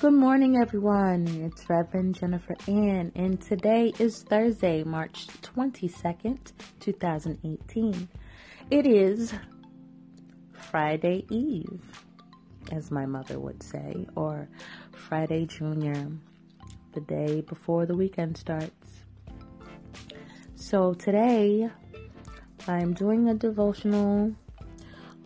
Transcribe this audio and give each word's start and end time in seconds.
Good 0.00 0.14
morning, 0.14 0.56
everyone. 0.56 1.28
It's 1.44 1.68
Reverend 1.68 2.14
Jennifer 2.14 2.56
Ann, 2.66 3.12
and 3.14 3.38
today 3.38 3.92
is 3.98 4.22
Thursday, 4.22 4.82
March 4.82 5.26
22nd, 5.42 6.52
2018. 6.80 8.08
It 8.70 8.86
is 8.86 9.34
Friday 10.54 11.26
Eve, 11.28 11.84
as 12.72 12.90
my 12.90 13.04
mother 13.04 13.38
would 13.38 13.62
say, 13.62 14.06
or 14.16 14.48
Friday 14.92 15.44
Junior, 15.44 16.10
the 16.94 17.02
day 17.02 17.42
before 17.42 17.84
the 17.84 17.94
weekend 17.94 18.38
starts. 18.38 19.02
So 20.54 20.94
today, 20.94 21.68
I'm 22.66 22.94
doing 22.94 23.28
a 23.28 23.34
devotional 23.34 24.34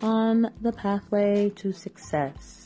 on 0.01 0.51
the 0.59 0.73
pathway 0.73 1.49
to 1.51 1.71
success. 1.71 2.64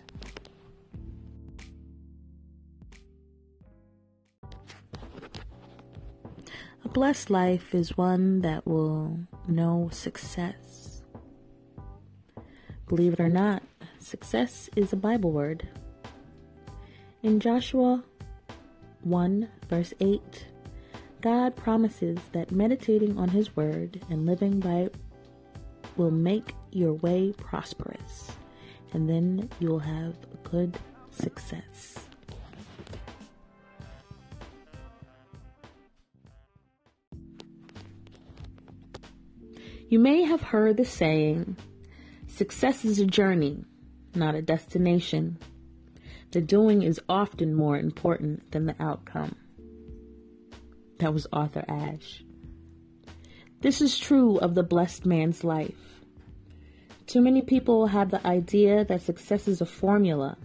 Blessed 6.95 7.29
life 7.29 7.75
is 7.75 7.97
one 7.97 8.39
that 8.39 8.65
will 8.65 9.19
know 9.49 9.89
success. 9.91 11.03
Believe 12.87 13.11
it 13.11 13.19
or 13.19 13.27
not, 13.27 13.61
success 13.99 14.69
is 14.77 14.93
a 14.93 14.95
Bible 14.95 15.33
word. 15.33 15.67
In 17.21 17.41
Joshua 17.41 18.01
1, 19.01 19.49
verse 19.67 19.93
8, 19.99 20.47
God 21.19 21.57
promises 21.57 22.17
that 22.31 22.51
meditating 22.53 23.19
on 23.19 23.27
His 23.27 23.53
word 23.57 23.99
and 24.09 24.25
living 24.25 24.61
by 24.61 24.75
it 24.87 24.95
will 25.97 26.11
make 26.11 26.55
your 26.71 26.93
way 26.93 27.33
prosperous, 27.35 28.31
and 28.93 29.09
then 29.09 29.49
you'll 29.59 29.79
have 29.79 30.15
good 30.43 30.79
success. 31.11 32.07
You 39.95 40.01
may 40.01 40.23
have 40.23 40.41
heard 40.41 40.75
the 40.75 40.83
saying, 40.83 41.55
success 42.27 42.83
is 42.83 42.99
a 42.99 43.05
journey, 43.05 43.63
not 44.13 44.35
a 44.35 44.41
destination. 44.41 45.37
The 46.31 46.41
doing 46.41 46.81
is 46.81 46.99
often 47.07 47.53
more 47.53 47.77
important 47.77 48.51
than 48.51 48.65
the 48.65 48.75
outcome. 48.77 49.37
That 50.99 51.13
was 51.13 51.27
Arthur 51.31 51.63
Ashe. 51.69 52.25
This 53.61 53.79
is 53.79 53.97
true 53.97 54.35
of 54.37 54.53
the 54.53 54.63
blessed 54.63 55.05
man's 55.05 55.45
life. 55.45 56.01
Too 57.07 57.21
many 57.21 57.41
people 57.41 57.87
have 57.87 58.11
the 58.11 58.27
idea 58.27 58.83
that 58.83 59.01
success 59.01 59.47
is 59.47 59.61
a 59.61 59.65
formula. 59.65 60.37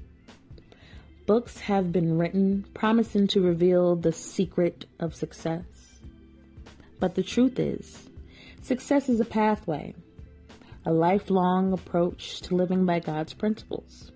Books 1.27 1.59
have 1.59 1.91
been 1.91 2.19
written 2.19 2.67
promising 2.73 3.27
to 3.27 3.41
reveal 3.41 3.97
the 3.97 4.13
secret 4.13 4.87
of 5.01 5.17
success. 5.17 5.65
But 7.01 7.17
the 7.17 7.25
truth 7.25 7.59
is, 7.59 8.07
Success 8.63 9.09
is 9.09 9.21
a 9.21 9.25
pathway, 9.25 9.95
a 10.85 10.93
lifelong 10.93 11.73
approach 11.73 12.41
to 12.43 12.55
living 12.55 12.85
by 12.87 13.01
God's 13.01 13.33
principles. 13.33 14.13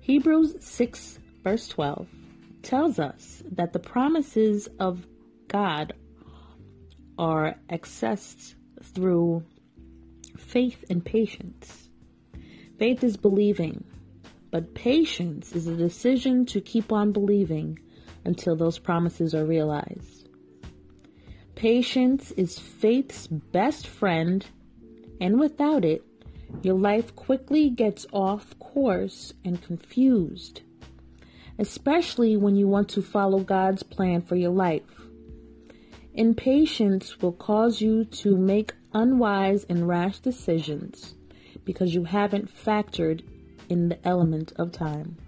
Hebrews 0.00 0.56
6, 0.60 1.18
verse 1.44 1.68
12, 1.68 2.08
tells 2.62 2.98
us 2.98 3.42
that 3.52 3.72
the 3.72 3.78
promises 3.78 4.68
of 4.78 5.06
God 5.48 5.92
are 7.18 7.56
accessed 7.70 8.54
through 8.82 9.44
faith 10.36 10.84
and 10.88 11.04
patience. 11.04 11.90
Faith 12.78 13.04
is 13.04 13.16
believing, 13.16 13.84
but 14.50 14.74
patience 14.74 15.54
is 15.54 15.66
a 15.66 15.76
decision 15.76 16.46
to 16.46 16.60
keep 16.60 16.90
on 16.90 17.12
believing 17.12 17.78
until 18.24 18.56
those 18.56 18.78
promises 18.78 19.34
are 19.34 19.44
realized. 19.44 20.19
Patience 21.60 22.30
is 22.38 22.58
faith's 22.58 23.26
best 23.26 23.86
friend, 23.86 24.46
and 25.20 25.38
without 25.38 25.84
it, 25.84 26.02
your 26.62 26.74
life 26.74 27.14
quickly 27.14 27.68
gets 27.68 28.06
off 28.14 28.58
course 28.58 29.34
and 29.44 29.60
confused, 29.60 30.62
especially 31.58 32.34
when 32.34 32.56
you 32.56 32.66
want 32.66 32.88
to 32.88 33.02
follow 33.02 33.40
God's 33.40 33.82
plan 33.82 34.22
for 34.22 34.36
your 34.36 34.52
life. 34.52 35.02
Impatience 36.14 37.20
will 37.20 37.34
cause 37.34 37.82
you 37.82 38.06
to 38.06 38.38
make 38.38 38.72
unwise 38.94 39.66
and 39.68 39.86
rash 39.86 40.18
decisions 40.20 41.14
because 41.66 41.94
you 41.94 42.04
haven't 42.04 42.50
factored 42.50 43.22
in 43.68 43.90
the 43.90 44.08
element 44.08 44.54
of 44.56 44.72
time. 44.72 45.18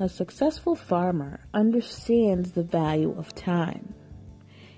A 0.00 0.08
successful 0.08 0.74
farmer 0.74 1.38
understands 1.54 2.50
the 2.50 2.64
value 2.64 3.14
of 3.16 3.32
time. 3.32 3.94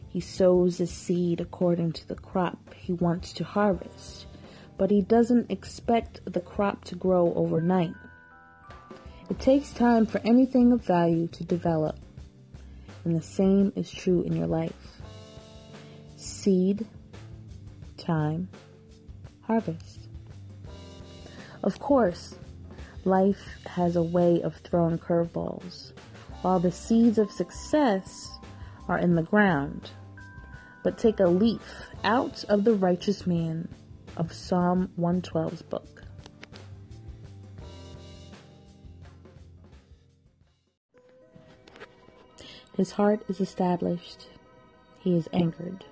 He 0.06 0.20
sows 0.20 0.78
a 0.78 0.86
seed 0.86 1.40
according 1.40 1.92
to 1.92 2.08
the 2.08 2.14
crop 2.14 2.74
he 2.74 2.92
wants 2.92 3.32
to 3.34 3.44
harvest, 3.44 4.26
but 4.76 4.90
he 4.90 5.00
doesn't 5.00 5.50
expect 5.50 6.20
the 6.30 6.40
crop 6.40 6.84
to 6.84 6.96
grow 6.96 7.32
overnight. 7.32 7.94
It 9.30 9.38
takes 9.38 9.72
time 9.72 10.04
for 10.04 10.20
anything 10.22 10.70
of 10.70 10.84
value 10.84 11.28
to 11.28 11.44
develop, 11.44 11.96
and 13.06 13.16
the 13.16 13.22
same 13.22 13.72
is 13.74 13.90
true 13.90 14.20
in 14.20 14.34
your 14.34 14.46
life. 14.46 15.00
Seed, 16.16 16.86
time, 17.96 18.50
harvest. 19.40 20.08
Of 21.62 21.78
course, 21.78 22.36
life 23.06 23.64
has 23.66 23.96
a 23.96 24.02
way 24.02 24.42
of 24.42 24.56
throwing 24.56 24.98
curveballs, 24.98 25.92
while 26.42 26.58
the 26.58 26.72
seeds 26.72 27.18
of 27.18 27.30
success 27.30 28.30
are 28.88 28.98
in 28.98 29.14
the 29.14 29.22
ground. 29.22 29.90
But 30.82 30.98
take 30.98 31.20
a 31.20 31.26
leaf 31.26 31.90
out 32.04 32.44
of 32.44 32.64
the 32.64 32.74
righteous 32.74 33.26
man 33.26 33.68
of 34.16 34.32
Psalm 34.32 34.90
112's 34.98 35.62
book. 35.62 36.02
His 42.76 42.90
heart 42.90 43.22
is 43.28 43.40
established. 43.40 44.26
He 45.00 45.16
is 45.16 45.28
anchored. 45.32 45.84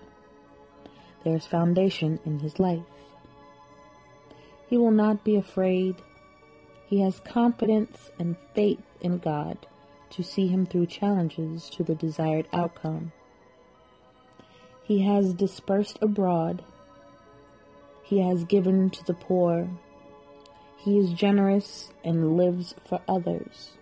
There 1.25 1.34
is 1.34 1.46
foundation 1.46 2.20
in 2.26 2.41
his 2.41 2.58
life. 2.58 2.82
He 4.69 4.76
will 4.76 4.91
not 4.91 5.25
be 5.25 5.36
afraid 5.36 5.96
he 6.94 7.00
has 7.00 7.19
confidence 7.19 8.12
and 8.21 8.37
faith 8.55 8.84
in 9.00 9.19
God 9.19 9.66
to 10.10 10.22
see 10.22 10.47
him 10.47 10.65
through 10.65 10.87
challenges 10.87 11.69
to 11.71 11.82
the 11.82 11.97
desired 11.97 12.47
outcome. 12.53 13.10
He 14.84 15.03
has 15.03 15.34
dispersed 15.34 15.99
abroad. 16.00 16.65
He 18.05 18.21
has 18.21 18.44
given 18.44 18.91
to 18.91 19.05
the 19.06 19.15
poor. 19.15 19.69
He 20.77 20.97
is 20.97 21.10
generous 21.10 21.91
and 22.05 22.37
lives 22.37 22.76
for 22.88 23.00
others. 23.08 23.73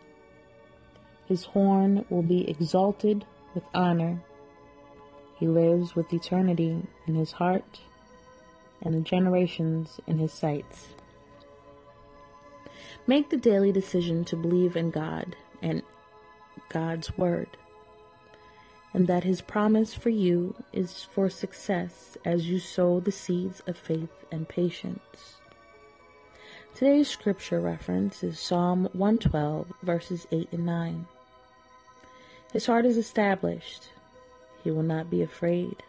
His 1.26 1.44
horn 1.44 2.06
will 2.08 2.22
be 2.22 2.48
exalted 2.48 3.26
with 3.52 3.64
honor. 3.74 4.24
He 5.38 5.46
lives 5.46 5.94
with 5.94 6.14
eternity 6.14 6.80
in 7.06 7.14
his 7.14 7.32
heart 7.32 7.80
and 8.80 8.94
the 8.94 9.00
generations 9.00 10.00
in 10.06 10.16
his 10.16 10.32
sights. 10.32 10.94
Make 13.06 13.30
the 13.30 13.36
daily 13.36 13.72
decision 13.72 14.24
to 14.26 14.36
believe 14.36 14.76
in 14.76 14.92
God 14.92 15.34
and 15.60 15.82
God's 16.68 17.18
Word, 17.18 17.48
and 18.94 19.08
that 19.08 19.24
His 19.24 19.40
promise 19.40 19.92
for 19.92 20.10
you 20.10 20.54
is 20.72 21.02
for 21.02 21.28
success 21.28 22.16
as 22.24 22.48
you 22.48 22.60
sow 22.60 23.00
the 23.00 23.10
seeds 23.10 23.60
of 23.66 23.76
faith 23.76 24.24
and 24.30 24.48
patience. 24.48 25.40
Today's 26.74 27.08
scripture 27.08 27.60
reference 27.60 28.22
is 28.22 28.38
Psalm 28.38 28.88
112, 28.92 29.72
verses 29.82 30.28
8 30.30 30.48
and 30.52 30.64
9. 30.64 31.06
His 32.52 32.66
heart 32.66 32.86
is 32.86 32.96
established. 32.96 33.88
He 34.62 34.70
will 34.70 34.84
not 34.84 35.10
be 35.10 35.22
afraid 35.22 35.82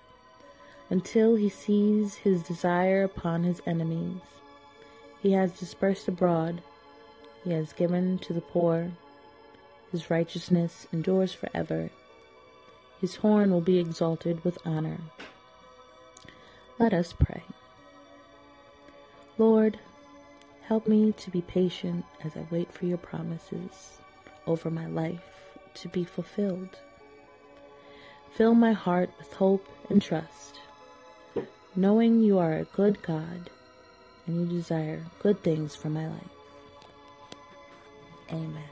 until 0.89 1.36
he 1.36 1.50
sees 1.50 2.15
his 2.15 2.42
desire 2.42 3.04
upon 3.04 3.44
his 3.44 3.62
enemies. 3.68 4.19
He 5.21 5.31
has 5.33 5.60
dispersed 5.60 6.07
abroad 6.07 6.62
he 7.44 7.51
has 7.51 7.74
given 7.74 8.19
to 8.19 8.34
the 8.34 8.42
poor. 8.42 8.92
His 9.92 10.10
righteousness 10.10 10.88
endures 10.92 11.34
forever. 11.34 11.90
His 13.01 13.18
horn 13.18 13.51
will 13.51 13.62
be 13.62 13.80
exalted 13.80 14.44
with 14.44 14.57
honor. 14.66 15.00
Let 16.80 16.94
us 16.94 17.13
pray. 17.13 17.44
Lord, 19.38 19.78
help 20.63 20.88
me 20.88 21.12
to 21.13 21.30
be 21.31 21.42
patient 21.42 22.06
as 22.24 22.36
I 22.36 22.48
wait 22.50 22.72
for 22.72 22.86
your 22.86 22.98
promises 22.98 24.00
over 24.48 24.69
my 24.69 24.88
life 24.88 25.22
to 25.75 25.89
be 25.89 26.04
fulfilled. 26.04 26.78
Fill 28.34 28.56
my 28.56 28.72
heart 28.74 29.10
with 29.19 29.34
hope 29.34 29.68
and 29.89 30.01
trust, 30.01 30.60
knowing 31.75 32.22
you 32.22 32.39
are 32.39 32.54
a 32.54 32.63
good 32.66 33.01
God 33.01 33.50
and 34.25 34.51
you 34.51 34.57
desire 34.57 35.04
good 35.19 35.44
things 35.44 35.75
for 35.75 35.89
my 35.89 36.07
life. 36.07 36.43
Amen. 38.34 38.64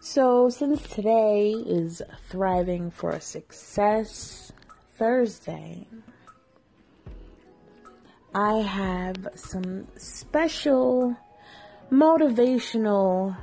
So, 0.00 0.48
since 0.48 0.82
today 0.88 1.50
is 1.50 2.02
Thriving 2.28 2.92
for 2.92 3.18
Success 3.18 4.52
Thursday, 4.96 5.88
I 8.32 8.58
have 8.58 9.26
some 9.34 9.88
special 9.96 11.16
motivational 11.90 13.36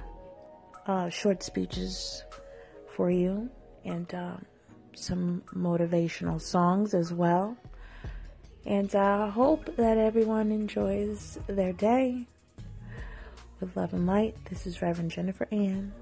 uh, 0.86 1.10
short 1.10 1.44
speeches 1.44 2.24
for 2.96 3.12
you 3.12 3.50
and 3.84 4.14
uh, 4.14 4.38
some 4.94 5.44
motivational 5.54 6.40
songs 6.40 6.94
as 6.94 7.12
well. 7.12 7.58
And 8.68 8.94
I 8.94 9.30
hope 9.30 9.78
that 9.78 9.98
everyone 9.98 10.52
enjoys 10.52 11.40
their 11.48 11.72
day. 11.72 12.26
With 13.62 13.78
love 13.78 13.94
and 13.94 14.06
light, 14.06 14.36
this 14.50 14.68
is 14.68 14.82
Reverend 14.82 15.12
Jennifer 15.12 15.48
Ann. 15.54 15.94